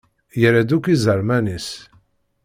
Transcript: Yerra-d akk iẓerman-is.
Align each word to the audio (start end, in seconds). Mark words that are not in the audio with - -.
Yerra-d 0.39 0.69
akk 0.75 0.85
iẓerman-is. 0.95 1.67